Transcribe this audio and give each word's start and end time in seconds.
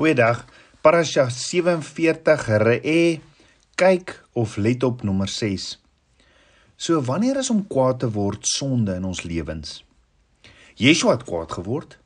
Goeiedag. 0.00 0.46
Parasha 0.80 1.26
47 1.28 2.46
Re'e 2.62 3.20
kyk 3.76 4.14
of 4.32 4.54
let 4.56 4.80
op 4.82 5.02
nommer 5.04 5.28
6. 5.28 5.74
So 6.80 7.02
wanneer 7.04 7.36
is 7.36 7.50
om 7.52 7.66
kwaad 7.68 7.98
te 8.00 8.08
word 8.08 8.46
sonde 8.48 8.94
in 8.96 9.04
ons 9.04 9.20
lewens? 9.28 9.82
Yeshua 10.80 11.18
het 11.18 11.26
kwaad 11.28 11.52
geword 11.52 11.98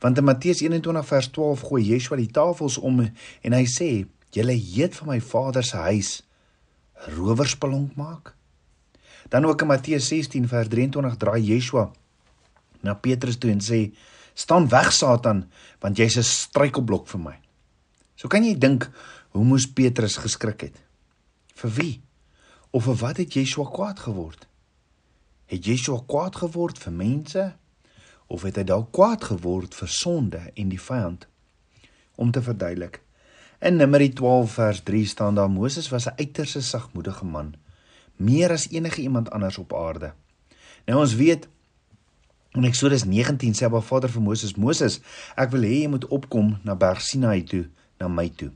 want 0.00 0.16
in 0.16 0.24
Matteus 0.24 0.62
21 0.64 1.04
vers 1.10 1.28
12 1.36 1.66
gooi 1.68 1.82
Yeshua 1.90 2.16
die 2.22 2.30
tafels 2.32 2.78
om 2.80 3.04
en 3.04 3.58
hy 3.58 3.66
sê 3.68 3.90
julle 4.32 4.56
eet 4.56 4.96
van 5.02 5.12
my 5.12 5.18
Vader 5.20 5.68
se 5.68 5.84
huis 5.90 6.14
rowerspelonk 7.18 8.00
maak. 8.00 8.32
Dan 9.28 9.44
ook 9.44 9.60
in 9.60 9.72
Matteus 9.74 10.08
16 10.08 10.48
vers 10.48 10.72
23 10.72 11.20
draai 11.20 11.44
Yeshua 11.50 11.90
na 12.80 12.96
Petrus 12.96 13.36
toe 13.36 13.52
en 13.52 13.60
sê 13.60 13.82
staan 14.32 14.72
weg 14.72 14.88
Satan 14.96 15.44
want 15.84 16.00
jy's 16.00 16.16
'n 16.16 16.24
struikelblok 16.24 17.08
vir 17.12 17.20
my. 17.28 17.41
So 18.22 18.30
kan 18.30 18.44
jy 18.46 18.54
dink 18.54 18.84
hoe 19.34 19.42
moes 19.42 19.64
Petrus 19.66 20.14
geskrik 20.22 20.60
het? 20.68 20.76
Vir 21.58 21.72
wie? 21.74 21.94
Of 22.70 22.84
vir 22.86 23.00
wat 23.00 23.18
het 23.18 23.34
Yeshua 23.34 23.66
kwaad 23.66 23.98
geword? 24.04 24.46
Het 25.50 25.66
Yeshua 25.66 26.04
kwaad 26.06 26.38
geword 26.38 26.78
vir 26.78 26.94
mense 26.94 27.48
of 28.30 28.46
het 28.46 28.60
hy 28.60 28.64
dalk 28.68 28.92
kwaad 28.94 29.26
geword 29.26 29.74
vir 29.74 29.90
sonde 29.90 30.44
en 30.54 30.70
die 30.70 30.78
vyand? 30.78 31.26
Om 32.14 32.30
te 32.30 32.44
verduidelik. 32.46 33.00
In 33.58 33.82
Numeri 33.82 34.12
12 34.14 34.54
vers 34.54 34.84
3 34.86 35.02
staan 35.10 35.34
daar 35.34 35.50
Moses 35.50 35.90
was 35.90 36.06
'n 36.06 36.14
uiters 36.22 36.54
sagmoedige 36.70 37.24
man, 37.24 37.54
meer 38.16 38.52
as 38.52 38.70
enige 38.70 39.02
iemand 39.02 39.30
anders 39.30 39.58
op 39.58 39.74
aarde. 39.74 40.14
Nou 40.86 41.00
ons 41.00 41.14
weet 41.14 41.48
in 42.54 42.64
Eksodus 42.64 43.04
19 43.04 43.54
sê 43.54 43.64
Abba 43.64 43.80
Vader 43.80 44.10
vir 44.10 44.22
Moses: 44.22 44.54
"Moses, 44.54 45.00
ek 45.36 45.50
wil 45.50 45.62
hê 45.62 45.82
jy 45.82 45.88
moet 45.88 46.06
opkom 46.06 46.58
na 46.62 46.74
Berg 46.74 47.00
Sinaï 47.00 47.42
toe." 47.42 47.66
Na 48.02 48.10
my 48.10 48.28
toe. 48.34 48.50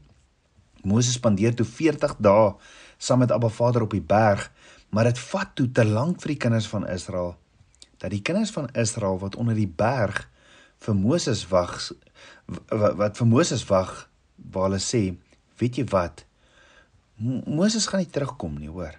Moses 0.87 1.17
spandeer 1.19 1.55
toe 1.57 1.67
40 1.67 2.19
dae 2.23 2.53
saam 2.99 3.23
met 3.23 3.33
Abba 3.35 3.51
Vader 3.53 3.87
op 3.87 3.95
die 3.95 4.05
berg, 4.05 4.51
maar 4.91 5.09
dit 5.09 5.19
vat 5.31 5.55
toe 5.59 5.71
te 5.73 5.85
lank 5.87 6.21
vir 6.23 6.35
die 6.35 6.43
kinders 6.47 6.69
van 6.71 6.87
Israel 6.91 7.37
dat 7.97 8.13
die 8.13 8.23
kinders 8.23 8.53
van 8.53 8.69
Israel 8.77 9.19
wat 9.19 9.37
onder 9.41 9.57
die 9.57 9.69
berg 9.69 10.27
vir 10.85 10.97
Moses 10.97 11.47
wag 11.49 11.79
wat 12.71 13.17
vir 13.17 13.29
Moses 13.29 13.65
wag 13.71 13.95
waar 14.53 14.69
hulle 14.69 14.81
sê, 14.83 15.17
weet 15.59 15.81
jy 15.81 15.87
wat? 15.91 16.23
Moses 17.17 17.89
gaan 17.89 18.03
nie 18.05 18.13
terugkom 18.13 18.59
nie, 18.61 18.69
hoor. 18.69 18.93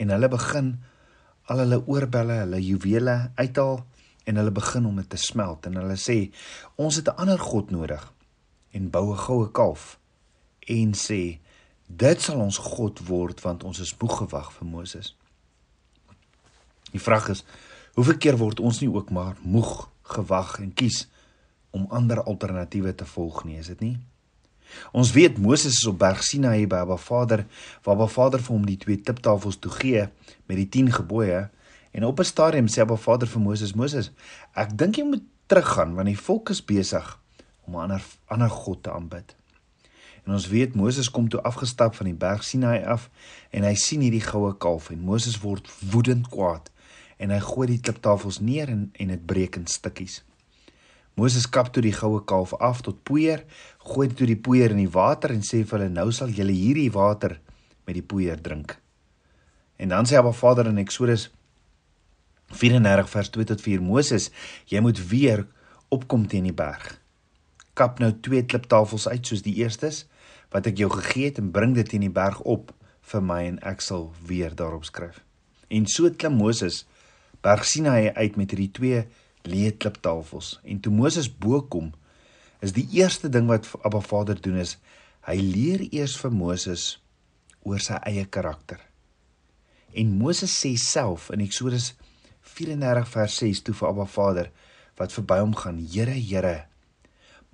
En 0.00 0.10
hulle 0.10 0.30
begin 0.32 0.72
al 1.52 1.60
hulle 1.62 1.82
oorbelle, 1.84 2.40
hulle 2.46 2.62
juwele 2.64 3.16
uithaal 3.36 3.82
en 4.24 4.40
hulle 4.40 4.54
begin 4.54 4.88
om 4.88 4.98
dit 5.02 5.10
te 5.12 5.20
smelt 5.20 5.66
en 5.68 5.76
hulle 5.82 5.98
sê 6.00 6.32
ons 6.80 6.96
het 6.96 7.08
'n 7.10 7.18
ander 7.22 7.38
god 7.38 7.70
nodig 7.70 8.02
en 8.72 8.90
bou 8.90 9.12
'n 9.12 9.18
goue 9.18 9.50
kalf 9.52 9.98
en 10.66 10.92
sê 10.94 11.38
dit 11.86 12.20
sal 12.20 12.40
ons 12.40 12.58
God 12.58 13.06
word 13.08 13.40
want 13.40 13.64
ons 13.64 13.78
is 13.78 13.96
moeg 14.00 14.16
gewag 14.18 14.52
vir 14.52 14.68
Moses. 14.68 15.16
Die 16.92 17.00
vraag 17.00 17.28
is 17.28 17.44
hoeveel 17.94 18.18
keer 18.18 18.38
word 18.40 18.60
ons 18.60 18.80
nie 18.80 18.90
ook 18.92 19.10
maar 19.10 19.36
moeg 19.42 19.88
gewag 20.02 20.58
en 20.60 20.72
kies 20.74 21.08
om 21.70 21.86
ander 21.90 22.22
alternatiewe 22.22 22.94
te 22.94 23.04
volg 23.04 23.44
nie, 23.44 23.58
is 23.58 23.66
dit 23.72 23.80
nie? 23.80 23.96
Ons 24.92 25.12
weet 25.12 25.38
Moses 25.38 25.76
is 25.76 25.86
op 25.88 25.98
Berg 25.98 26.22
Sinaï 26.24 26.66
by 26.68 26.82
Abba 26.84 26.96
Vader, 26.96 27.44
waar 27.84 27.94
Abba 27.96 28.08
Vader 28.08 28.40
vir 28.40 28.54
hom 28.54 28.66
die 28.66 28.78
twee 28.80 29.00
tiptafels 29.00 29.58
toe 29.60 29.72
gee 29.72 30.06
met 30.48 30.56
die 30.56 30.68
10 30.68 30.92
gebooie 31.00 31.48
en 31.92 32.04
op 32.04 32.20
'n 32.20 32.24
stadium 32.24 32.68
sê 32.68 32.80
Abba 32.80 32.96
Vader 32.96 33.28
vir 33.28 33.40
Moses: 33.40 33.74
"Moses, 33.74 34.10
ek 34.54 34.76
dink 34.78 34.96
jy 34.96 35.04
moet 35.04 35.22
teruggaan 35.46 35.94
want 35.94 36.06
die 36.06 36.18
volk 36.18 36.50
is 36.50 36.64
besig 36.64 37.18
om 37.66 37.76
'n 37.76 37.80
ander 37.80 38.04
ander 38.26 38.50
god 38.50 38.82
te 38.82 38.92
aanbid. 38.92 39.36
En 40.24 40.32
ons 40.32 40.48
weet 40.48 40.74
Moses 40.74 41.10
kom 41.10 41.28
toe 41.28 41.42
afgestap 41.42 41.94
van 41.94 42.06
die 42.06 42.14
berg 42.14 42.44
Sinai 42.44 42.82
af 42.84 43.08
en 43.50 43.64
hy 43.66 43.74
sien 43.74 44.00
hierdie 44.04 44.22
goue 44.22 44.54
kalf 44.54 44.90
en 44.90 45.02
Moses 45.02 45.40
word 45.42 45.70
woedend 45.90 46.28
kwaad 46.30 46.70
en 47.18 47.30
hy 47.34 47.38
gooi 47.42 47.66
die 47.72 47.80
kliptafels 47.80 48.38
neer 48.40 48.70
en 48.70 48.90
en 48.92 49.10
dit 49.14 49.26
breek 49.26 49.58
in 49.58 49.66
stukkies. 49.66 50.22
Moses 51.18 51.48
kap 51.50 51.72
toe 51.72 51.82
die 51.82 51.92
goue 51.92 52.22
kalf 52.24 52.54
af 52.54 52.80
tot 52.86 53.02
poeier, 53.04 53.42
gooi 53.78 54.08
dit 54.08 54.16
toe 54.16 54.26
die 54.26 54.38
poeier 54.38 54.70
in 54.70 54.80
die 54.80 54.94
water 54.94 55.34
en 55.34 55.42
sê 55.44 55.60
vir 55.64 55.78
hulle 55.78 55.92
nou 55.92 56.08
sal 56.12 56.32
julle 56.32 56.54
hierdie 56.56 56.90
water 56.94 57.36
met 57.86 57.98
die 57.98 58.06
poeier 58.06 58.40
drink. 58.40 58.78
En 59.76 59.90
dan 59.92 60.06
sê 60.06 60.16
Abba 60.16 60.32
Vader 60.32 60.70
in 60.70 60.78
Eksodus 60.78 61.28
34 62.52 63.10
vers 63.10 63.30
2 63.34 63.44
tot 63.48 63.60
4 63.64 63.82
Moses, 63.82 64.30
jy 64.68 64.80
moet 64.80 64.98
weer 65.08 65.46
opkom 65.92 66.28
teen 66.28 66.48
die 66.48 66.56
berg 66.56 67.01
kap 67.78 68.00
nou 68.02 68.12
twee 68.24 68.44
kliptafels 68.44 69.08
uit 69.08 69.26
soos 69.26 69.44
die 69.46 69.54
eerstes 69.62 70.04
wat 70.52 70.68
ek 70.68 70.82
jou 70.82 70.90
gegee 70.92 71.30
het 71.30 71.40
en 71.40 71.52
bring 71.54 71.74
dit 71.76 71.94
in 71.96 72.04
die 72.06 72.12
berg 72.12 72.40
op 72.44 72.72
vir 73.12 73.24
my 73.24 73.40
en 73.48 73.58
ek 73.66 73.80
sal 73.84 74.10
weer 74.28 74.54
daarop 74.56 74.84
skryf. 74.88 75.22
En 75.72 75.88
so 75.88 76.10
klim 76.10 76.36
Moses 76.36 76.84
berg 77.42 77.64
Sinaï 77.66 78.12
uit 78.12 78.36
met 78.36 78.52
hierdie 78.52 78.72
twee 78.76 79.02
leë 79.48 79.76
kliptafels 79.82 80.58
en 80.62 80.82
toe 80.84 80.92
Moses 80.94 81.30
bo 81.30 81.62
kom 81.64 81.90
is 82.62 82.76
die 82.76 82.86
eerste 83.00 83.32
ding 83.32 83.48
wat 83.50 83.66
Abba 83.82 84.02
Vader 84.04 84.38
doen 84.38 84.60
is 84.62 84.76
hy 85.26 85.38
leer 85.40 85.86
eers 85.90 86.14
vir 86.20 86.34
Moses 86.34 86.96
oor 87.62 87.82
sy 87.82 87.98
eie 88.10 88.24
karakter. 88.26 88.80
En 89.94 90.14
Moses 90.18 90.52
sê 90.54 90.74
self 90.80 91.28
in 91.34 91.42
Eksodus 91.44 91.92
34 92.56 93.08
vers 93.12 93.38
6 93.42 93.62
toe 93.66 93.74
vir 93.78 93.88
Abba 93.90 94.06
Vader 94.10 94.50
wat 94.98 95.14
verby 95.14 95.38
hom 95.40 95.54
gaan: 95.56 95.78
Here, 95.78 96.14
Here, 96.14 96.66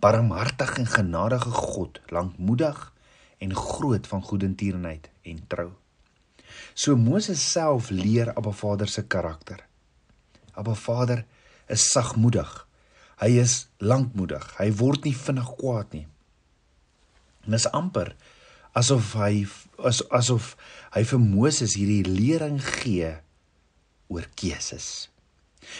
barmhartig 0.02 0.76
en 0.78 0.86
genadige 0.86 1.50
God, 1.50 2.00
lankmoedig 2.14 2.92
en 3.38 3.54
groot 3.54 4.06
van 4.06 4.22
goedertierenheid 4.22 5.10
en 5.22 5.42
trou. 5.46 5.70
So 6.74 6.96
Moses 6.96 7.42
self 7.50 7.90
leer 7.90 8.32
Abba 8.34 8.50
Vader 8.50 8.88
se 8.88 9.06
karakter. 9.06 9.64
Abba 10.54 10.74
Vader 10.74 11.24
is 11.66 11.90
sagmoedig. 11.90 12.66
Hy 13.18 13.34
is 13.42 13.66
lankmoedig. 13.78 14.46
Hy 14.58 14.70
word 14.78 15.04
nie 15.06 15.16
vinnig 15.16 15.50
kwaad 15.58 15.94
nie. 15.94 16.06
En 17.46 17.58
is 17.58 17.66
amper 17.74 18.14
asof 18.78 19.14
hy 19.18 19.46
as, 19.78 20.02
asof 20.14 20.52
hy 20.94 21.02
vir 21.10 21.22
Moses 21.22 21.76
hierdie 21.78 22.04
lering 22.06 22.58
gee 22.62 23.14
oor 24.12 24.26
keuses. 24.38 25.08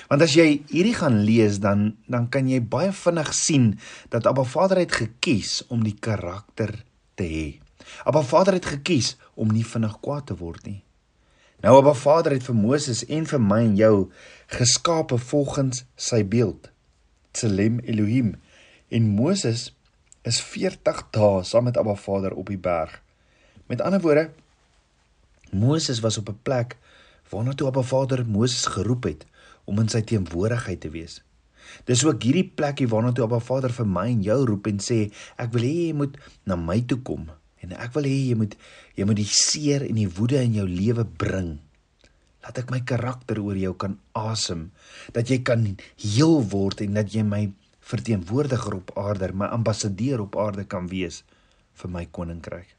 Want 0.08 0.22
as 0.22 0.34
jy 0.36 0.62
hierdie 0.70 0.96
gaan 0.96 1.22
lees 1.26 1.60
dan 1.60 1.96
dan 2.06 2.28
kan 2.28 2.48
jy 2.48 2.60
baie 2.60 2.92
vinnig 2.92 3.32
sien 3.34 3.70
dat 4.12 4.26
Abba 4.26 4.44
Vader 4.44 4.80
het 4.82 4.92
gekies 4.92 5.62
om 5.68 5.84
die 5.84 5.96
karakter 6.00 6.74
te 7.14 7.24
hê. 7.24 7.48
Abba 8.04 8.22
Vader 8.22 8.58
het 8.58 8.66
gekies 8.66 9.16
om 9.34 9.52
nie 9.52 9.64
vinnig 9.64 9.98
kwaad 10.00 10.28
te 10.30 10.36
word 10.36 10.66
nie. 10.66 10.82
Nou 11.64 11.78
Abba 11.80 11.94
Vader 11.94 12.36
het 12.36 12.44
vir 12.46 12.54
Moses 12.54 13.04
en 13.10 13.26
vir 13.26 13.40
my 13.42 13.62
en 13.64 13.76
jou 13.78 13.94
geskape 14.54 15.18
volgens 15.18 15.82
sy 15.96 16.22
beeld. 16.22 16.70
Tselem 17.34 17.80
Elohim. 17.82 18.36
En 18.88 19.08
Moses 19.16 19.72
is 20.28 20.40
40 20.42 21.02
dae 21.14 21.42
saam 21.44 21.66
met 21.68 21.78
Abba 21.80 21.96
Vader 21.98 22.36
op 22.38 22.52
die 22.52 22.60
berg. 22.60 23.00
Met 23.66 23.82
ander 23.84 24.00
woorde 24.00 24.30
Moses 25.50 26.00
was 26.00 26.18
op 26.18 26.28
'n 26.28 26.38
plek 26.42 26.76
waarna 27.30 27.52
toe 27.54 27.66
Abba 27.66 27.82
Vader 27.82 28.26
Moses 28.26 28.66
geroep 28.66 29.04
het 29.04 29.26
om 29.68 29.80
in 29.82 29.90
sy 29.92 30.00
teenwoordigheid 30.08 30.80
te 30.82 30.92
wees. 30.94 31.20
Dis 31.88 32.04
ook 32.06 32.24
hierdie 32.24 32.46
plekie 32.56 32.88
waarna 32.88 33.12
toe 33.12 33.26
Abba 33.26 33.40
Vader 33.44 33.72
vir 33.76 33.88
my 33.88 34.06
en 34.14 34.24
jou 34.24 34.38
roep 34.48 34.70
en 34.70 34.80
sê 34.82 35.00
ek 35.40 35.52
wil 35.54 35.66
hê 35.68 35.74
jy 35.88 35.94
moet 36.00 36.16
na 36.48 36.56
my 36.56 36.80
toe 36.88 37.00
kom 37.04 37.28
en 37.64 37.74
ek 37.76 37.92
wil 37.96 38.08
hê 38.08 38.16
jy 38.30 38.38
moet 38.40 38.56
jy 38.96 39.06
moet 39.08 39.20
die 39.20 39.28
seer 39.28 39.84
en 39.86 39.98
die 40.00 40.08
woede 40.18 40.40
in 40.42 40.56
jou 40.58 40.66
lewe 40.68 41.04
bring. 41.04 41.58
Laat 42.42 42.62
ek 42.62 42.72
my 42.72 42.80
karakter 42.88 43.42
oor 43.42 43.58
jou 43.60 43.74
kan 43.76 43.98
asem 44.16 44.70
dat 45.16 45.30
jy 45.30 45.42
kan 45.44 45.66
heel 46.00 46.40
word 46.54 46.82
en 46.86 46.96
dat 46.98 47.12
jy 47.14 47.26
my 47.26 47.44
verteenwoordiger 47.88 48.80
op 48.80 48.92
aarde, 49.00 49.32
my 49.32 49.48
ambassadeur 49.52 50.24
op 50.24 50.36
aarde 50.40 50.66
kan 50.68 50.88
wees 50.92 51.22
vir 51.78 51.92
my 51.92 52.04
koninkryk. 52.12 52.77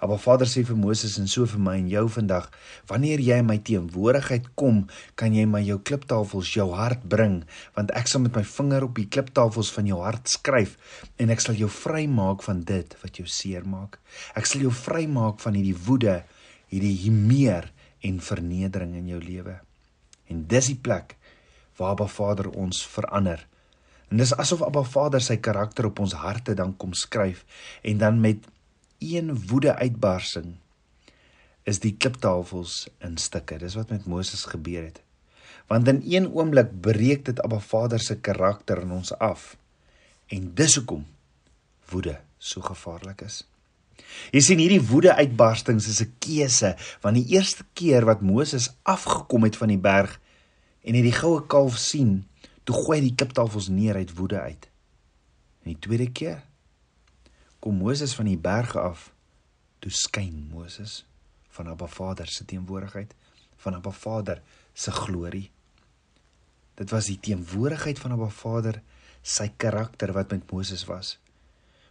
Maar 0.00 0.20
Vader 0.22 0.48
sê 0.50 0.64
vir 0.66 0.78
Moses 0.78 1.18
en 1.20 1.28
so 1.30 1.46
vir 1.46 1.62
my 1.62 1.76
en 1.80 1.90
jou 1.90 2.04
vandag, 2.16 2.48
wanneer 2.90 3.22
jy 3.22 3.40
in 3.42 3.48
my 3.48 3.58
teenwoordigheid 3.58 4.50
kom, 4.54 4.84
kan 5.14 5.34
jy 5.34 5.46
my 5.50 5.62
jou 5.66 5.78
kliptafels 5.78 6.52
jou 6.54 6.68
hart 6.76 7.04
bring, 7.08 7.42
want 7.76 7.92
ek 7.98 8.10
sal 8.10 8.24
met 8.24 8.36
my 8.36 8.44
vinger 8.46 8.86
op 8.86 8.96
die 8.98 9.08
kliptafels 9.08 9.72
van 9.74 9.90
jou 9.90 10.00
hart 10.04 10.30
skryf 10.32 10.76
en 11.22 11.32
ek 11.34 11.44
sal 11.44 11.58
jou 11.58 11.70
vrymaak 11.72 12.44
van 12.46 12.62
dit 12.68 12.96
wat 13.02 13.20
jou 13.20 13.26
seermaak. 13.30 13.98
Ek 14.38 14.48
sal 14.48 14.66
jou 14.66 14.72
vrymaak 14.74 15.40
van 15.44 15.58
hierdie 15.58 15.76
woede, 15.86 16.20
hierdie 16.72 16.96
himeer 17.04 17.70
en 18.06 18.22
vernedering 18.22 18.94
in 18.98 19.12
jou 19.14 19.20
lewe. 19.22 19.58
En 20.30 20.46
dis 20.50 20.72
die 20.72 20.78
plek 20.78 21.16
waar 21.76 21.94
Abba 21.94 22.08
Vader 22.10 22.50
ons 22.56 22.82
verander. 22.88 23.42
En 24.10 24.20
dis 24.22 24.34
asof 24.38 24.62
Abba 24.62 24.82
Vader 24.86 25.22
sy 25.22 25.38
karakter 25.42 25.88
op 25.88 26.00
ons 26.02 26.14
harte 26.18 26.54
dan 26.58 26.76
kom 26.78 26.94
skryf 26.94 27.44
en 27.82 27.98
dan 28.02 28.20
met 28.22 28.46
een 28.98 29.46
woede 29.46 29.74
uitbarsing 29.74 30.56
is 31.66 31.80
die 31.82 31.96
kliptafels 31.98 32.86
in 33.02 33.16
stukke. 33.18 33.58
Dis 33.58 33.74
wat 33.74 33.90
met 33.90 34.06
Moses 34.06 34.44
gebeur 34.44 34.84
het. 34.84 35.02
Want 35.66 35.88
in 35.88 36.02
een 36.04 36.28
oomblik 36.30 36.70
breek 36.80 37.24
dit 37.26 37.42
Abba 37.42 37.58
Vader 37.58 38.00
se 38.00 38.16
karakter 38.16 38.80
in 38.82 38.94
ons 38.94 39.12
af. 39.18 39.56
En 40.26 40.54
dis 40.54 40.74
hoekom 40.78 41.06
woede 41.90 42.20
so 42.38 42.62
gevaarlik 42.62 43.26
is. 43.26 43.42
Jy 44.30 44.42
sien 44.44 44.60
hierdie 44.60 44.82
woede 44.82 45.14
uitbarstings 45.16 45.88
is 45.88 46.02
'n 46.02 46.12
keuse 46.18 46.76
want 47.00 47.16
die 47.16 47.34
eerste 47.34 47.64
keer 47.72 48.04
wat 48.04 48.20
Moses 48.20 48.70
afgekom 48.82 49.42
het 49.42 49.56
van 49.56 49.68
die 49.68 49.80
berg 49.80 50.20
en 50.84 50.94
hy 50.94 51.02
die 51.02 51.18
goue 51.18 51.46
kalf 51.46 51.78
sien, 51.78 52.26
toe 52.64 52.74
gooi 52.74 52.98
hy 52.98 53.04
die 53.08 53.14
kliptafels 53.14 53.68
neer 53.68 53.96
uit 53.96 54.14
woede 54.14 54.40
uit. 54.40 54.68
En 55.62 55.74
die 55.74 55.78
tweede 55.78 56.10
keer 56.10 56.42
kom 57.66 57.80
Moses 57.82 58.12
van 58.14 58.28
die 58.30 58.38
berg 58.38 58.76
af, 58.78 59.08
toe 59.82 59.90
skyn 59.90 60.44
Moses 60.52 61.00
van 61.56 61.66
Abba 61.72 61.88
Vader 61.90 62.28
se 62.30 62.44
teenwoordigheid, 62.46 63.10
van 63.58 63.74
Abba 63.74 63.90
Vader 63.90 64.38
se 64.70 64.92
glorie. 64.94 65.48
Dit 66.78 66.94
was 66.94 67.08
die 67.10 67.18
teenwoordigheid 67.18 67.98
van 67.98 68.14
Abba 68.14 68.28
Vader, 68.30 68.78
sy 69.26 69.48
karakter 69.58 70.12
wat 70.14 70.30
met 70.30 70.46
Moses 70.52 70.86
was. 70.86 71.16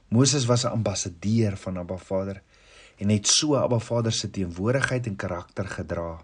Moses 0.07 0.47
was 0.47 0.63
'n 0.63 0.71
ambassadeur 0.79 1.57
van 1.57 1.77
Abba 1.77 1.97
Vader 1.97 2.41
en 2.97 3.09
het 3.09 3.27
so 3.27 3.55
Abba 3.55 3.79
Vader 3.79 4.13
se 4.13 4.29
teenwoordigheid 4.29 5.07
en 5.07 5.15
karakter 5.15 5.67
gedra. 5.67 6.23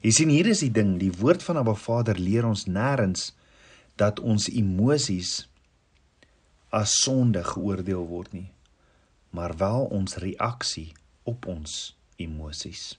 Jy 0.00 0.10
sien 0.10 0.28
hier 0.28 0.46
is 0.46 0.60
die 0.60 0.70
ding, 0.70 0.98
die 0.98 1.12
woord 1.18 1.42
van 1.42 1.56
Abba 1.56 1.74
Vader 1.74 2.18
leer 2.18 2.46
ons 2.46 2.66
nêrens 2.66 3.34
dat 3.96 4.20
ons 4.20 4.48
emosies 4.48 5.48
as 6.72 6.96
sonde 7.04 7.44
geoordeel 7.44 8.06
word 8.08 8.32
nie, 8.32 8.48
maar 9.36 9.54
wel 9.60 9.86
ons 9.92 10.16
reaksie 10.22 10.92
op 11.28 11.46
ons 11.46 11.92
emosies. 12.20 12.94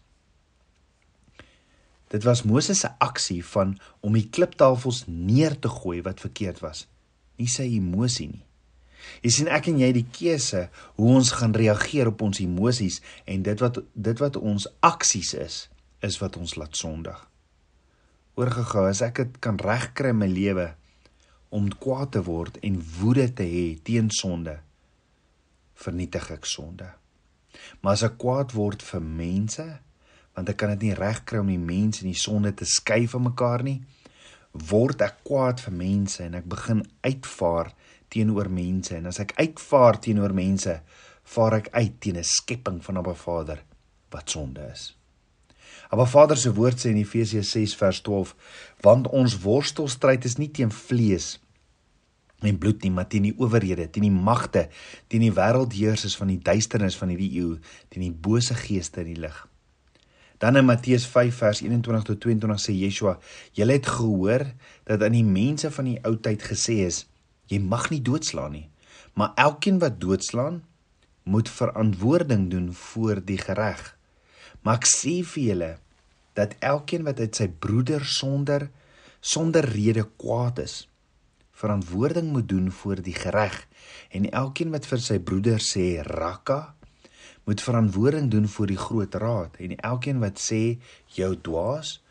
Dit 2.13 2.25
was 2.27 2.43
Moses 2.45 2.83
se 2.85 2.91
aksie 3.01 3.41
van 3.53 3.73
om 4.05 4.13
die 4.13 4.27
kliptafels 4.29 5.03
neer 5.09 5.55
te 5.57 5.71
gooi 5.71 6.03
wat 6.05 6.21
verkeerd 6.21 6.61
was, 6.61 6.85
nie 7.41 7.49
sy 7.49 7.65
emosie 7.73 8.29
nie. 8.29 8.43
Jy 9.25 9.31
sien 9.35 9.49
ek 9.51 9.67
en 9.71 9.81
jy 9.81 9.89
die 9.97 10.05
keuse 10.15 10.67
hoe 10.95 11.09
ons 11.17 11.33
gaan 11.35 11.55
reageer 11.57 12.11
op 12.13 12.21
ons 12.23 12.39
emosies 12.43 13.01
en 13.27 13.43
dit 13.43 13.63
wat 13.63 13.81
dit 13.93 14.21
wat 14.21 14.37
ons 14.39 14.67
aksies 14.85 15.33
is, 15.35 15.57
is 16.05 16.19
wat 16.21 16.37
ons 16.39 16.55
laat 16.59 16.77
sondig. 16.77 17.17
Oorgegaan 18.39 18.89
as 18.89 19.03
ek 19.05 19.19
dit 19.23 19.41
kan 19.43 19.59
regkry 19.59 20.13
in 20.13 20.21
my 20.21 20.29
lewe 20.29 20.69
om 21.53 21.69
kwaad 21.69 22.13
te 22.15 22.23
word 22.25 22.59
en 22.65 22.81
woede 22.99 23.27
te 23.37 23.45
hê 23.47 23.65
teen 23.85 24.09
sonde, 24.13 24.57
vernietig 25.85 26.29
ek 26.33 26.45
sonde. 26.49 26.89
Maar 27.81 27.97
as 27.97 28.05
ek 28.07 28.17
kwaad 28.21 28.55
word 28.57 28.83
vir 28.85 29.03
mense, 29.05 29.65
want 30.33 30.49
ek 30.49 30.57
kan 30.57 30.73
dit 30.73 30.89
nie 30.89 30.97
regkry 30.97 31.41
om 31.43 31.51
die 31.51 31.61
mense 31.61 32.01
en 32.01 32.09
die 32.09 32.17
sonde 32.17 32.53
te 32.57 32.65
skei 32.65 33.05
van 33.09 33.27
mekaar 33.29 33.63
nie 33.65 33.79
word 34.53 35.01
ek 35.01 35.23
kwaad 35.25 35.61
vir 35.65 35.73
mense 35.73 36.21
en 36.21 36.35
ek 36.37 36.45
begin 36.49 36.83
uitvaar 37.01 37.71
teenoor 38.13 38.49
mense 38.53 38.93
en 38.95 39.09
as 39.09 39.19
ek 39.23 39.33
uitvaar 39.39 39.97
teenoor 40.01 40.33
mense 40.37 40.75
vaar 41.35 41.57
ek 41.57 41.69
uit 41.73 41.95
teen 41.99 42.17
'n 42.17 42.23
skepping 42.23 42.83
van 42.83 42.97
Abba 42.97 43.13
Vader 43.13 43.63
wat 44.11 44.29
sonde 44.29 44.61
is. 44.71 44.95
Abba 45.89 46.05
Vader 46.05 46.37
se 46.37 46.53
woord 46.53 46.77
sê 46.77 46.89
in 46.89 47.01
Efesiërs 47.01 47.51
6 47.51 47.75
vers 47.75 48.01
12 48.01 48.35
want 48.81 49.07
ons 49.07 49.39
worstelstryd 49.41 50.25
is 50.25 50.37
nie 50.37 50.51
teen 50.51 50.71
vlees 50.71 51.39
en 52.49 52.59
bloed 52.59 52.83
nie 52.83 52.91
maar 52.91 53.07
teen 53.07 53.29
die 53.29 53.35
owerhede, 53.37 53.87
teen 53.89 54.07
die 54.07 54.13
magte, 54.13 54.67
teen 55.07 55.23
die 55.25 55.33
wêreldheersers 55.33 56.17
van 56.19 56.31
die 56.33 56.39
duisternis 56.43 56.97
van 56.99 57.13
hierdie 57.13 57.31
eeu, 57.39 57.57
teen 57.89 58.07
die 58.07 58.15
bose 58.27 58.57
geeste 58.57 59.03
in 59.03 59.13
die 59.13 59.21
lig. 59.23 59.37
Dan 60.43 60.59
in 60.59 60.67
Matteus 60.67 61.05
5 61.07 61.37
vers 61.39 61.61
21 61.63 62.03
tot 62.09 62.19
22 62.25 62.59
sê 62.59 62.75
Yeshua: 62.75 63.17
"Julle 63.55 63.79
het 63.79 63.87
gehoor 63.87 64.45
dat 64.83 65.03
aan 65.03 65.15
die 65.15 65.23
mense 65.23 65.71
van 65.71 65.85
die 65.85 65.99
ou 66.03 66.17
tyd 66.19 66.43
gesê 66.43 66.83
is: 66.87 67.05
Jy 67.47 67.59
mag 67.59 67.89
nie 67.89 68.01
doodslaan 68.01 68.51
nie, 68.51 68.69
maar 69.13 69.31
elkeen 69.35 69.79
wat 69.79 69.99
doodslaan, 70.01 70.63
moet 71.23 71.49
verantwoording 71.49 72.49
doen 72.49 72.73
voor 72.73 73.21
die 73.25 73.39
reg. 73.45 73.97
Maar 74.61 74.79
ek 74.81 74.87
sê 74.87 75.19
vir 75.33 75.43
julle 75.43 75.71
dat 76.37 76.55
elkeen 76.59 77.05
wat 77.07 77.19
uit 77.19 77.35
sy 77.35 77.47
broeder 77.47 78.05
sonder 78.05 78.69
sonder 79.23 79.63
rede 79.63 80.03
kwaad 80.19 80.59
is, 80.59 80.87
verantwoording 81.63 82.31
moet 82.35 82.47
doen 82.49 82.71
voor 82.71 83.01
die 83.01 83.15
reg 83.31 83.55
en 84.11 84.29
elkeen 84.29 84.71
wat 84.75 84.87
vir 84.89 84.99
sy 84.99 85.19
broeder 85.23 85.61
sê 85.63 85.85
rakka 86.03 86.73
moet 87.47 87.61
verantwoording 87.63 88.27
doen 88.31 88.47
voor 88.47 88.71
die 88.71 88.79
groot 88.79 89.15
raad 89.23 89.55
en 89.63 89.75
elkeen 89.75 90.19
wat 90.23 90.41
sê 90.43 90.63
jou 91.15 91.31
dwaas 91.47 92.01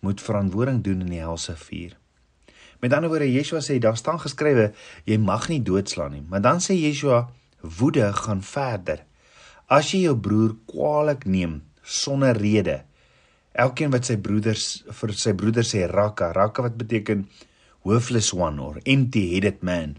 moet 0.00 0.20
verantwoording 0.20 0.80
doen 0.84 1.04
in 1.04 1.12
die 1.12 1.20
helse 1.22 1.54
vuur. 1.56 1.92
Met 2.82 2.96
ander 2.96 3.12
woorde 3.12 3.28
Yeshua 3.30 3.60
sê 3.62 3.78
daar 3.78 3.96
staan 4.00 4.18
geskrywe 4.20 4.72
jy 5.06 5.18
mag 5.22 5.46
nie 5.52 5.60
doodslaan 5.62 6.16
nie, 6.16 6.24
maar 6.28 6.42
dan 6.42 6.64
sê 6.64 6.74
Yeshua 6.74 7.28
woede 7.78 8.08
gaan 8.24 8.42
verder. 8.42 9.04
As 9.70 9.92
jy 9.92 10.02
jou 10.08 10.16
broer 10.18 10.56
kwaadlik 10.66 11.28
neem 11.30 11.60
sonder 11.82 12.36
rede, 12.36 12.80
elkeen 13.52 13.92
wat 13.94 14.08
sy 14.08 14.16
broeders 14.18 14.82
vir 14.88 15.14
sy 15.14 15.36
broeder 15.38 15.68
sê 15.68 15.86
rakka, 15.86 16.32
rakka 16.34 16.66
wat 16.66 16.80
beteken 16.80 17.28
worthless 17.82 18.32
one 18.32 18.60
or 18.62 18.80
empty-headed 18.84 19.62
man. 19.62 19.96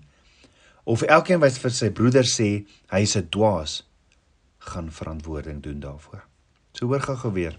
Of 0.84 1.04
elkeen 1.08 1.40
wat 1.40 1.58
vir 1.60 1.72
sy 1.72 1.90
broeder 1.96 2.28
sê 2.28 2.66
hy 2.92 3.02
is 3.04 3.16
'n 3.16 3.28
dwaas, 3.30 3.84
gaan 4.60 4.92
verantwoording 4.92 5.62
doen 5.62 5.80
daarvoor. 5.80 6.24
So 6.74 6.88
hoor 6.88 7.02
gou 7.02 7.16
geweer. 7.16 7.58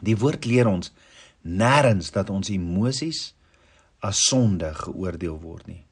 Die 0.00 0.16
woord 0.16 0.44
leer 0.44 0.66
ons 0.66 0.92
nêrens 1.42 2.10
dat 2.12 2.30
ons 2.30 2.48
emosies 2.48 3.34
as 4.04 4.20
sonde 4.28 4.74
geoordeel 4.74 5.38
word 5.40 5.66
nie, 5.66 5.84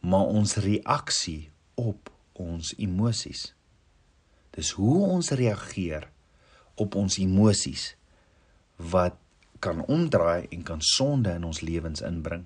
maar 0.00 0.26
ons 0.26 0.56
reaksie 0.56 1.50
op 1.74 2.10
ons 2.32 2.74
emosies. 2.78 3.52
Dis 4.50 4.70
hoe 4.70 5.06
ons 5.06 5.30
reageer 5.30 6.08
op 6.74 6.94
ons 6.98 7.18
emosies 7.18 7.92
wat 8.76 9.18
kan 9.62 9.84
omdraai 9.86 10.48
en 10.50 10.64
kan 10.66 10.80
sonde 10.82 11.30
in 11.30 11.44
ons 11.44 11.60
lewens 11.62 12.02
inbring. 12.02 12.44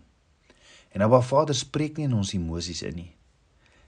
En 0.92 1.02
Abba 1.02 1.20
Vader 1.20 1.54
spreek 1.54 1.96
nie 1.96 2.06
in 2.08 2.14
ons 2.16 2.34
emosies 2.34 2.82
in 2.82 2.96
nie. 2.96 3.12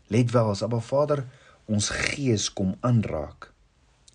Let 0.09 0.33
wel, 0.33 0.51
as 0.51 0.63
Abba 0.63 0.81
Vader 0.81 1.25
ons 1.69 1.91
gees 1.91 2.49
kom 2.53 2.75
aanraak, 2.81 3.53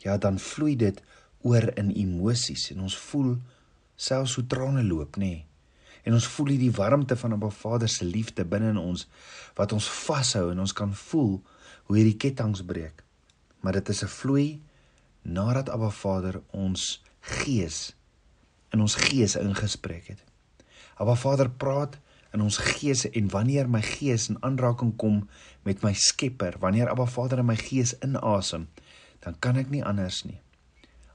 ja, 0.01 0.17
dan 0.17 0.39
vloei 0.41 0.75
dit 0.75 0.99
oor 1.43 1.69
in 1.77 1.91
emosies 1.91 2.71
en 2.73 2.81
ons 2.87 2.97
voel 2.97 3.35
selfs 3.95 4.35
hoe 4.35 4.47
trane 4.49 4.83
loop, 4.83 5.17
nê. 5.17 5.29
Nee. 5.29 5.45
En 6.03 6.15
ons 6.17 6.27
voel 6.35 6.53
hierdie 6.53 6.73
warmte 6.75 7.15
van 7.15 7.33
'n 7.33 7.51
Vader 7.51 7.89
se 7.89 8.05
liefde 8.05 8.45
binne 8.45 8.69
in 8.69 8.77
ons 8.77 9.07
wat 9.55 9.71
ons 9.71 9.87
vashou 9.89 10.51
en 10.51 10.59
ons 10.59 10.73
kan 10.73 10.93
voel 10.93 11.41
hoe 11.83 11.95
hierdie 11.97 12.17
ketTINGS 12.17 12.65
breek. 12.65 13.03
Maar 13.61 13.73
dit 13.73 13.89
is 13.89 14.03
'n 14.03 14.07
vloei 14.07 14.61
nadat 15.21 15.69
Abba 15.69 15.89
Vader 15.89 16.41
ons 16.51 17.03
gees 17.19 17.95
in 18.69 18.81
ons 18.81 18.95
gees 18.95 19.35
ingespreek 19.35 20.07
het. 20.07 20.23
Abba 20.95 21.15
Vader 21.15 21.49
praat 21.49 21.97
in 22.33 22.41
ons 22.41 22.57
gees 22.57 23.05
en 23.09 23.29
wanneer 23.29 23.69
my 23.69 23.81
gees 23.85 24.29
in 24.31 24.39
aanraking 24.41 24.95
kom 24.97 25.23
met 25.63 25.83
my 25.85 25.93
Skepper, 25.93 26.57
wanneer 26.59 26.89
Abba 26.89 27.05
Vader 27.05 27.43
in 27.43 27.49
my 27.51 27.57
gees 27.59 27.93
inasem, 28.01 28.67
dan 29.23 29.37
kan 29.39 29.59
ek 29.61 29.69
nie 29.69 29.83
anders 29.85 30.23
nie 30.25 30.39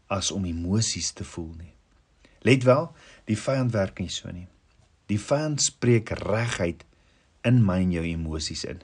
as 0.08 0.30
om 0.32 0.46
emosies 0.48 1.12
te 1.12 1.24
voel 1.24 1.50
nie. 1.58 1.74
Let 2.46 2.64
wel, 2.64 2.86
die 3.28 3.36
vyand 3.36 3.74
werk 3.74 3.98
nie 4.00 4.08
so 4.12 4.30
nie. 4.32 4.46
Die 5.08 5.20
vyand 5.20 5.60
spreek 5.60 6.14
reguit 6.22 6.84
in 7.44 7.60
my 7.64 7.80
en 7.84 7.92
jou 7.92 8.04
emosies 8.08 8.64
in. 8.68 8.80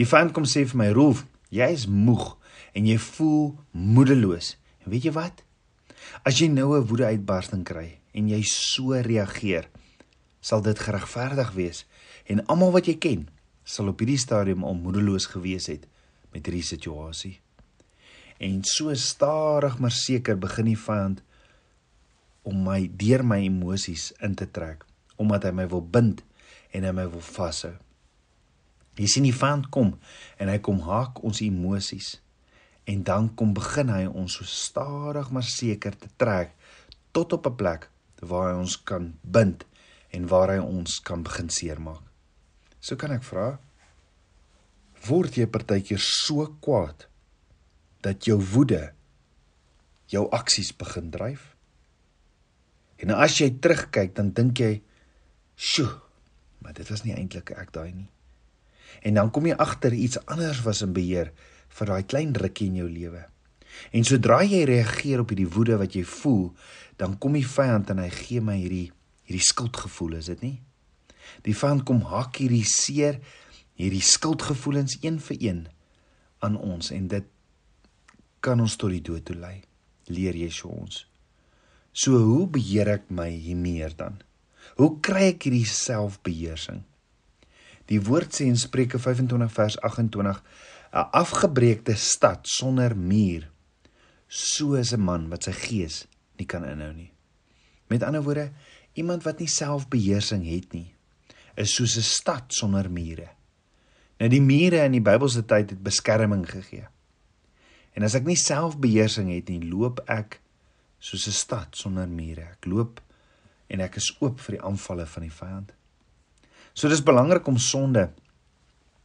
Die 0.00 0.08
vyand 0.08 0.32
kom 0.36 0.44
sê 0.44 0.64
vir 0.64 0.76
my, 0.76 0.88
"Rolf, 0.92 1.26
jy 1.50 1.68
is 1.72 1.86
moeg 1.86 2.36
en 2.74 2.86
jy 2.86 2.98
voel 2.98 3.58
moedeloos." 3.72 4.56
En 4.84 4.92
weet 4.92 5.04
jy 5.04 5.12
wat? 5.12 5.42
As 6.24 6.38
jy 6.38 6.48
nou 6.48 6.76
'n 6.76 6.86
woede 6.86 7.04
uitbarsting 7.04 7.64
kry 7.64 7.98
en 8.14 8.28
jy 8.28 8.42
so 8.42 8.92
reageer, 8.92 9.68
sal 10.46 10.62
dit 10.62 10.78
geregverdig 10.78 11.50
wees 11.58 11.82
en 12.30 12.44
almal 12.46 12.74
wat 12.76 12.86
jy 12.90 12.94
ken 13.02 13.24
sal 13.66 13.90
op 13.90 14.02
hierdie 14.02 14.20
stadium 14.22 14.62
al 14.66 14.78
moedeloos 14.78 15.26
gewees 15.32 15.66
het 15.72 15.88
met 16.30 16.46
hierdie 16.46 16.66
situasie. 16.66 17.34
En 18.38 18.60
so 18.68 18.94
stadig 18.94 19.78
maar 19.82 19.94
seker 19.94 20.38
begin 20.38 20.70
die 20.70 20.78
vyand 20.78 21.22
om 22.46 22.60
my 22.62 22.84
deur 23.00 23.24
my 23.26 23.40
emosies 23.46 24.12
in 24.22 24.36
te 24.38 24.46
trek 24.46 24.84
omdat 25.16 25.48
hy 25.48 25.52
my 25.56 25.64
wil 25.72 25.82
bind 25.82 26.20
en 26.76 26.84
hy 26.84 26.92
my 26.92 27.06
wil 27.08 27.24
vashou. 27.24 27.72
Jy 29.00 29.08
sien 29.10 29.26
die 29.26 29.34
vyand 29.34 29.70
kom 29.72 29.94
en 30.38 30.52
hy 30.52 30.58
kom 30.64 30.82
haak 30.86 31.22
ons 31.26 31.42
emosies 31.44 32.18
en 32.86 33.02
dan 33.02 33.32
kom 33.34 33.54
begin 33.56 33.90
hy 33.90 34.04
ons 34.06 34.38
so 34.38 34.46
stadig 34.46 35.32
maar 35.34 35.48
seker 35.48 35.96
te 35.98 36.12
trek 36.20 36.52
tot 37.16 37.32
op 37.32 37.48
'n 37.50 37.56
plek 37.56 37.88
waar 38.20 38.52
hy 38.52 38.60
ons 38.60 38.76
kan 38.76 39.14
bind 39.22 39.64
en 40.16 40.28
waar 40.30 40.54
hy 40.54 40.60
ons 40.62 40.98
kan 41.04 41.24
begin 41.26 41.50
seermaak. 41.52 42.02
So 42.80 42.96
kan 42.96 43.12
ek 43.16 43.24
vra, 43.26 43.56
word 45.06 45.36
jy 45.36 45.46
partykeer 45.50 46.00
so 46.02 46.46
kwaad 46.64 47.06
dat 48.04 48.28
jou 48.28 48.38
woede 48.54 48.92
jou 50.12 50.24
aksies 50.34 50.72
begin 50.78 51.10
dryf? 51.14 51.52
En 53.02 53.12
as 53.12 53.36
jy 53.40 53.50
terugkyk, 53.60 54.14
dan 54.16 54.32
dink 54.32 54.60
jy, 54.60 54.82
"Sjoe, 55.56 56.00
maar 56.60 56.72
dit 56.72 56.88
was 56.88 57.04
nie 57.04 57.14
eintlik 57.14 57.50
ek 57.50 57.72
daai 57.72 57.92
nie." 57.92 58.10
En 59.02 59.14
dan 59.14 59.30
kom 59.30 59.46
jy 59.46 59.54
agter 59.54 59.92
iets 59.92 60.18
anders 60.26 60.62
was 60.62 60.82
in 60.82 60.92
beheer 60.92 61.32
vir 61.68 61.86
daai 61.86 62.02
klein 62.02 62.32
rukkie 62.32 62.66
in 62.66 62.76
jou 62.76 62.88
lewe. 62.88 63.26
En 63.92 64.04
sodra 64.04 64.42
jy 64.42 64.64
reageer 64.64 65.20
op 65.20 65.28
hierdie 65.28 65.52
woede 65.52 65.76
wat 65.76 65.92
jy 65.92 66.04
voel, 66.04 66.54
dan 66.96 67.18
kom 67.18 67.32
die 67.32 67.46
vyand 67.46 67.90
en 67.90 67.98
hy 67.98 68.10
gee 68.10 68.40
my 68.40 68.56
hierdie 68.56 68.92
hierdie 69.26 69.44
skuldgevoel, 69.44 70.18
is 70.20 70.30
dit 70.32 70.42
nie? 70.44 70.56
Die 71.46 71.54
vyand 71.56 71.84
kom 71.86 72.04
hak 72.06 72.38
hierdie 72.40 72.64
seer, 72.66 73.18
hierdie 73.76 74.04
skuldgevoelens 74.04 74.98
een 75.02 75.18
vir 75.20 75.40
een 75.42 75.64
aan 76.44 76.56
ons 76.56 76.92
en 76.94 77.08
dit 77.10 77.26
kan 78.44 78.60
ons 78.62 78.76
tot 78.78 78.92
die 78.94 79.02
dood 79.02 79.26
toe 79.26 79.36
lei. 79.36 79.58
Leer 80.06 80.36
so 80.54 80.70
ons. 80.70 81.02
So 81.96 82.18
hoe 82.22 82.46
beheer 82.46 82.92
ek 82.92 83.10
my 83.10 83.30
hier 83.32 83.58
meer 83.58 83.94
dan? 83.96 84.20
Hoe 84.76 85.00
kry 85.02 85.32
ek 85.32 85.48
hierdie 85.48 85.66
selfbeheersing? 85.66 86.84
Die 87.90 87.98
woord 88.02 88.34
sê 88.34 88.46
in 88.50 88.58
Spreuke 88.58 88.98
25 88.98 89.52
vers 89.52 89.78
28: 89.82 90.42
'n 90.92 91.08
afgebreekte 91.12 91.96
stad 91.96 92.46
sonder 92.46 92.96
muur 92.96 93.48
soos 94.28 94.92
'n 94.92 95.00
man 95.00 95.28
wat 95.28 95.44
sy 95.44 95.52
gees 95.52 96.06
nie 96.38 96.46
kan 96.46 96.64
inhou 96.64 96.92
nie. 96.92 97.12
Met 97.88 98.02
ander 98.02 98.22
woorde, 98.22 98.52
iemand 98.96 99.24
wat 99.26 99.40
nie 99.42 99.50
selfbeheersing 99.50 100.44
het 100.48 100.72
nie, 100.72 100.90
is 101.56 101.74
soos 101.74 101.96
'n 101.96 102.02
stad 102.02 102.52
sonder 102.52 102.90
mure. 102.90 103.28
Nou 104.18 104.28
die 104.28 104.40
mure 104.40 104.84
in 104.84 104.92
die 104.92 105.04
Bybelse 105.04 105.44
tyd 105.44 105.70
het 105.70 105.82
beskerming 105.82 106.46
gegee. 106.48 106.86
En 107.94 108.02
as 108.02 108.14
ek 108.14 108.24
nie 108.24 108.36
selfbeheersing 108.36 109.30
het 109.32 109.48
nie, 109.48 109.60
loop 109.60 110.00
ek 110.08 110.40
soos 110.98 111.26
'n 111.26 111.32
stad 111.32 111.76
sonder 111.76 112.08
mure. 112.08 112.42
Ek 112.42 112.66
loop 112.66 113.00
en 113.68 113.80
ek 113.80 113.96
is 113.96 114.16
oop 114.20 114.40
vir 114.40 114.56
die 114.56 114.64
aanvalle 114.64 115.06
van 115.06 115.22
die 115.22 115.32
vyand. 115.32 115.72
So 116.74 116.88
dis 116.88 117.02
belangrik 117.02 117.46
om 117.46 117.58
sonde 117.58 118.10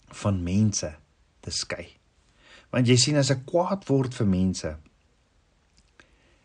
van 0.08 0.44
mense 0.44 0.96
te 1.42 1.52
skei. 1.52 1.88
Want 2.72 2.88
jy 2.88 2.96
sien 2.96 3.18
as 3.18 3.32
ek 3.32 3.46
kwaad 3.46 3.88
word 3.88 4.14
vir 4.14 4.28
mense 4.28 4.78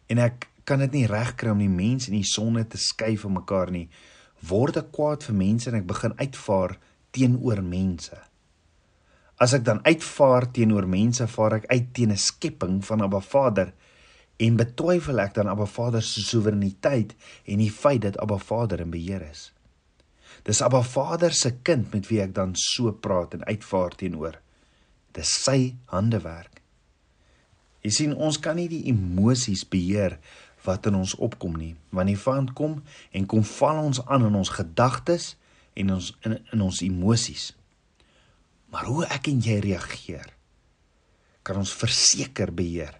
en 0.07 0.19
ek 0.19 0.49
kan 0.66 0.82
dit 0.82 0.92
nie 0.99 1.06
regkry 1.06 1.52
om 1.54 1.62
die 1.62 1.70
mens 1.70 2.08
en 2.11 2.16
die 2.18 2.26
sonde 2.26 2.64
te 2.66 2.78
skei 2.80 3.14
van 3.20 3.37
mekaar 3.38 3.70
nie, 3.70 3.87
word 4.46 4.80
ek 4.82 4.92
kwaad 4.94 5.25
vir 5.26 5.38
mense 5.38 5.70
en 5.70 5.78
ek 5.78 5.87
begin 5.88 6.16
uitvaar 6.18 6.76
teenoor 7.14 7.62
mense. 7.64 8.18
As 9.40 9.52
ek 9.56 9.66
dan 9.66 9.82
uitvaar 9.85 10.49
teenoor 10.52 10.87
mense, 10.88 11.26
vaar 11.28 11.61
ek 11.61 11.68
uit 11.70 11.92
teen 11.94 12.12
'n 12.12 12.16
skepping 12.16 12.80
van 12.85 13.02
Abba 13.02 13.20
Vader 13.20 13.73
en 14.37 14.56
betwyfel 14.56 15.20
ek 15.20 15.35
dan 15.35 15.49
Abba 15.49 15.66
Vader 15.66 16.02
se 16.02 16.20
soewereiniteit 16.20 17.14
en 17.44 17.58
die 17.58 17.70
feit 17.70 18.02
dat 18.02 18.18
Abba 18.18 18.38
Vader 18.38 18.80
in 18.80 18.90
beheer 18.90 19.23
is. 19.30 19.52
Dis 20.44 20.62
Abba 20.62 20.82
Vader 20.82 21.32
se 21.32 21.52
kind 21.62 21.92
met 21.92 22.08
wie 22.08 22.20
ek 22.20 22.35
dan 22.35 22.54
so 22.54 22.92
praat 22.92 23.35
en 23.35 23.44
uitvaar 23.44 23.94
teenoor. 23.96 24.40
Dis 25.12 25.32
sy 25.44 25.75
handewerk. 25.87 26.61
Jy 27.82 27.90
sien, 27.90 28.14
ons 28.14 28.38
kan 28.38 28.56
nie 28.56 28.68
die 28.68 28.85
emosies 28.90 29.64
beheer 29.68 30.18
wat 30.66 30.87
in 30.90 30.99
ons 30.99 31.14
opkom 31.14 31.56
nie. 31.56 31.75
Wanneer 31.90 32.16
die 32.18 32.23
vyand 32.23 32.52
kom 32.58 32.80
en 33.12 33.26
kom 33.30 33.44
val 33.56 33.85
ons 33.85 34.02
aan 34.06 34.26
in 34.28 34.35
ons 34.35 34.52
gedagtes 34.52 35.35
en 35.75 35.92
ons 35.96 36.12
in, 36.26 36.38
in 36.52 36.64
ons 36.64 36.82
emosies. 36.82 37.52
Maar 38.75 38.90
hoe 38.90 39.04
ek 39.06 39.30
en 39.30 39.42
jy 39.44 39.61
reageer 39.62 40.32
kan 41.46 41.61
ons 41.61 41.75
verseker 41.78 42.50
beheer 42.50 42.96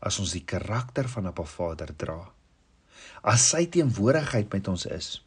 as 0.00 0.20
ons 0.22 0.32
die 0.32 0.44
karakter 0.46 1.08
van 1.08 1.26
'n 1.26 1.44
Vader 1.44 1.96
dra. 1.96 2.32
As 3.22 3.50
sy 3.50 3.66
teenwoordigheid 3.66 4.52
met 4.52 4.68
ons 4.68 4.86
is. 4.86 5.22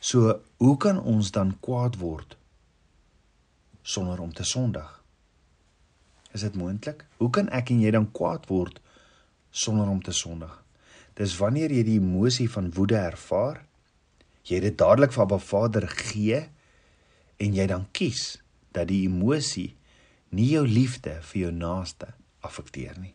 So, 0.00 0.40
hoe 0.58 0.76
kan 0.76 1.00
ons 1.00 1.30
dan 1.30 1.58
kwaad 1.60 1.96
word 1.96 2.36
sonder 3.82 4.20
om 4.20 4.32
te 4.32 4.44
sondig? 4.44 5.02
Is 6.32 6.40
dit 6.40 6.54
moontlik? 6.54 7.06
Hoe 7.16 7.30
kan 7.30 7.48
ek 7.48 7.70
en 7.70 7.80
jy 7.80 7.90
dan 7.90 8.12
kwaad 8.12 8.46
word 8.48 8.80
sonder 9.50 9.88
om 9.88 10.02
te 10.02 10.12
sondig? 10.12 10.63
Dis 11.18 11.36
wanneer 11.38 11.70
jy 11.70 11.84
die 11.86 11.98
emosie 12.00 12.48
van 12.50 12.72
woede 12.74 12.98
ervaar, 12.98 13.62
jy 14.44 14.60
dit 14.60 14.76
dadelik 14.78 15.14
vir 15.14 15.24
Abba 15.24 15.38
Vader 15.38 15.86
gee 15.88 16.40
en 17.40 17.54
jy 17.54 17.66
dan 17.70 17.86
kies 17.96 18.38
dat 18.74 18.90
die 18.90 19.04
emosie 19.06 19.70
nie 20.34 20.50
jou 20.56 20.64
liefde 20.66 21.20
vir 21.30 21.46
jou 21.46 21.52
naaste 21.54 22.10
affekteer 22.44 22.98
nie. 22.98 23.14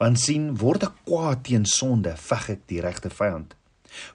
Want 0.00 0.20
sien, 0.20 0.50
word 0.58 0.86
ek 0.88 0.98
kwaad 1.06 1.44
teen 1.46 1.66
sonde, 1.68 2.14
veg 2.18 2.50
ek 2.56 2.66
die 2.70 2.82
regte 2.84 3.10
vyand. 3.12 3.54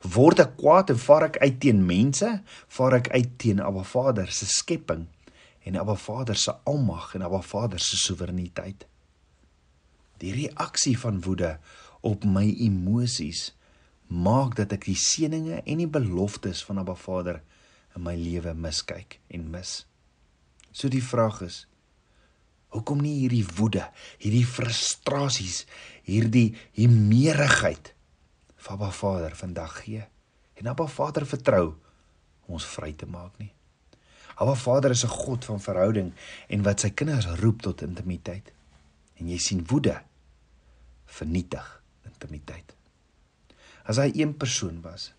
Word 0.04 0.42
ek 0.44 0.56
kwaad 0.60 0.92
en 0.94 1.00
vaar 1.00 1.28
ek 1.30 1.40
uit 1.42 1.60
teen 1.64 1.82
mense, 1.88 2.30
vaar 2.76 3.00
ek 3.00 3.12
uit 3.16 3.34
teen 3.42 3.62
Abba 3.64 3.86
Vader 3.88 4.32
se 4.34 4.50
skepping 4.50 5.08
en 5.66 5.78
Abba 5.80 5.96
Vader 5.96 6.38
se 6.38 6.54
almag 6.70 7.14
en 7.16 7.26
Abba 7.26 7.42
Vader 7.46 7.82
se 7.82 8.00
soewereiniteit. 8.02 8.86
Die 10.22 10.34
reaksie 10.36 10.98
van 11.00 11.22
woede 11.26 11.56
op 12.02 12.26
my 12.26 12.46
emosies 12.66 13.52
maak 14.12 14.58
dat 14.60 14.74
ek 14.76 14.90
die 14.90 14.98
seënings 15.00 15.62
en 15.64 15.82
die 15.82 15.90
beloftes 15.90 16.64
van 16.68 16.82
Abba 16.82 16.98
Vader 17.00 17.40
in 17.96 18.04
my 18.04 18.16
lewe 18.18 18.54
miskyk 18.58 19.20
en 19.32 19.48
mis. 19.54 19.86
So 20.72 20.92
die 20.92 21.04
vraag 21.04 21.42
is: 21.46 21.66
hoekom 22.72 23.02
nie 23.04 23.22
hierdie 23.22 23.46
woede, 23.58 23.86
hierdie 24.20 24.46
frustrasies, 24.48 25.66
hierdie 26.08 26.52
hemerigheid 26.78 27.94
van 28.62 28.80
Abba 28.80 28.92
Vader 28.96 29.36
vandag 29.36 29.82
gee 29.86 30.06
en 30.60 30.70
Abba 30.70 30.86
Vader 30.88 31.26
vertrou 31.26 31.72
om 32.46 32.58
ons 32.60 32.68
vry 32.76 32.92
te 32.94 33.08
maak 33.10 33.38
nie? 33.40 33.52
Abba 34.42 34.56
Vader 34.56 34.92
is 34.92 35.04
'n 35.06 35.10
God 35.10 35.46
van 35.46 35.60
verhouding 35.60 36.14
en 36.48 36.64
wat 36.64 36.80
sy 36.80 36.90
kinders 36.90 37.28
roep 37.40 37.62
tot 37.62 37.82
intimiteit. 37.82 38.52
En 39.16 39.28
jy 39.28 39.38
sien 39.38 39.66
woede 39.68 40.02
vernietig 41.06 41.81
intimiteit. 42.22 42.76
As 43.90 43.98
hy 43.98 44.12
een 44.14 44.38
persoon 44.38 44.82
was 44.86 45.12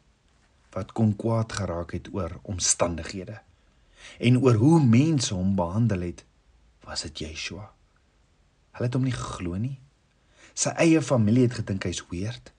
wat 0.73 0.94
kon 0.97 1.11
kwaad 1.16 1.52
geraak 1.52 1.90
het 1.92 2.09
oor 2.14 2.38
omstandighede 2.49 3.42
en 4.18 4.38
oor 4.40 4.56
hoe 4.56 4.78
mense 4.80 5.35
hom 5.35 5.52
behandel 5.54 6.00
het, 6.00 6.23
was 6.87 7.04
dit 7.04 7.26
Yeshua. 7.26 7.66
Hulle 8.73 8.88
het 8.88 8.97
hom 8.97 9.04
nie 9.04 9.12
geglo 9.12 9.59
nie. 9.61 9.76
Sy 10.56 10.73
eie 10.80 11.02
familie 11.04 11.44
het 11.44 11.59
gedink 11.61 11.85
hy's 11.85 12.00
weird. 12.09 12.54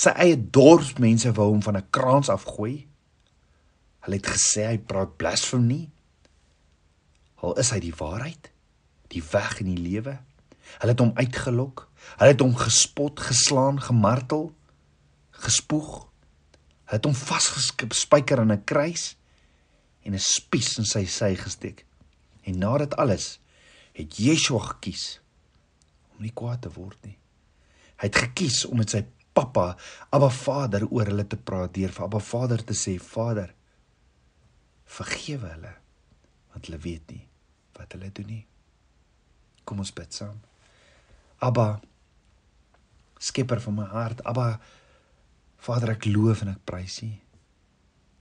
Sy 0.00 0.14
eie 0.24 0.38
dorpsmense 0.38 1.34
wou 1.36 1.50
hom 1.50 1.62
van 1.62 1.76
'n 1.76 1.90
kraans 1.90 2.32
afgooi. 2.32 2.86
Hulle 4.04 4.16
het 4.16 4.26
gesê 4.26 4.66
hy 4.66 4.78
praat 4.78 5.16
blasfemie. 5.16 5.90
Al 7.44 7.58
is 7.60 7.70
hy 7.70 7.80
die 7.80 7.94
waarheid, 7.94 8.50
die 9.08 9.22
weg 9.22 9.60
en 9.60 9.68
die 9.74 9.82
lewe. 9.84 10.18
Hulle 10.80 10.92
het 10.92 11.00
hom 11.00 11.12
uitgelok. 11.14 11.90
Hulle 12.18 12.30
het 12.30 12.42
hom 12.44 12.54
gespot, 12.56 13.20
geslaan, 13.20 13.80
gemartel, 13.82 14.52
gespoeg. 15.44 16.04
Hulle 16.84 16.98
het 16.98 17.08
hom 17.08 17.16
vasgespijker 17.18 18.40
aan 18.40 18.52
'n 18.52 18.64
kruis 18.64 19.16
en 20.04 20.14
'n 20.14 20.18
spies 20.18 20.78
in 20.78 20.84
sy 20.84 21.04
sy 21.06 21.34
gesteek. 21.34 21.86
En 22.42 22.58
na 22.58 22.78
dit 22.78 22.96
alles 22.96 23.40
het 23.92 24.16
Yeshua 24.16 24.58
gekies 24.58 25.20
om 26.14 26.22
nie 26.22 26.32
kwaad 26.32 26.62
te 26.62 26.72
word 26.72 26.98
nie. 27.04 27.18
Hy 27.96 28.06
het 28.06 28.16
gekies 28.16 28.64
om 28.64 28.76
met 28.76 28.90
sy 28.90 29.04
pappa, 29.32 29.76
Abba 30.10 30.30
Vader 30.30 30.86
oor 30.90 31.06
hulle 31.06 31.26
te 31.26 31.36
praat 31.36 31.74
deur 31.74 31.92
vir 31.92 32.04
Abba 32.04 32.18
Vader 32.18 32.64
te 32.64 32.74
sê, 32.74 32.98
Vader, 33.00 33.54
vergewe 34.84 35.48
hulle 35.48 35.74
want 36.54 36.68
hulle 36.68 36.78
weet 36.78 37.10
nie 37.10 37.24
wat 37.74 37.92
hulle 37.96 38.12
doen 38.14 38.28
nie. 38.30 38.44
Kom 39.66 39.80
ons 39.82 39.90
bid 39.92 40.14
saam. 40.14 40.36
Abba 41.42 41.80
Skepper 43.18 43.60
van 43.60 43.78
my 43.78 43.86
hart, 43.90 44.24
Abba 44.24 44.60
Vader 45.64 45.94
ek 45.94 46.08
loof 46.10 46.42
en 46.44 46.52
ek 46.52 46.64
prys 46.68 46.98
U. 47.06 47.10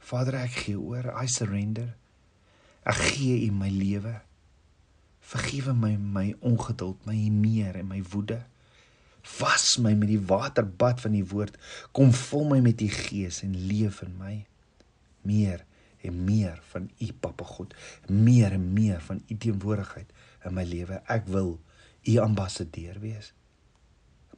Vader 0.07 0.37
ek 0.43 0.61
gee 0.65 0.79
oor, 0.79 1.09
I 1.19 1.27
surrender. 1.31 1.89
Ek 2.87 2.99
gee 3.11 3.41
U 3.47 3.51
my 3.55 3.71
lewe. 3.71 4.13
Vergewe 5.33 5.73
my 5.75 5.95
my 5.97 6.29
ongeduld, 6.43 7.03
my 7.07 7.17
meer 7.31 7.79
en 7.79 7.89
my 7.89 7.99
woede. 8.13 8.39
Was 9.39 9.77
my 9.79 9.93
met 9.95 10.11
die 10.11 10.19
waterbad 10.19 11.03
van 11.03 11.15
die 11.15 11.25
woord. 11.27 11.55
Kom 11.95 12.11
vul 12.15 12.49
my 12.49 12.59
met 12.63 12.83
U 12.83 12.89
gees 12.91 13.41
en 13.43 13.55
leef 13.67 14.01
in 14.03 14.17
my. 14.19 14.35
Meer 15.27 15.63
en 16.03 16.23
meer 16.23 16.59
van 16.71 16.89
u 16.99 17.11
Papa 17.19 17.43
God, 17.43 17.75
meer 18.07 18.51
en 18.51 18.73
meer 18.73 19.01
van 19.01 19.21
u 19.27 19.37
teenwoordigheid 19.37 20.11
in 20.43 20.53
my 20.53 20.65
lewe. 20.67 20.99
Ek 21.07 21.27
wil 21.31 21.55
u 22.03 22.17
ambassadeur 22.19 22.99
wees. 22.99 23.31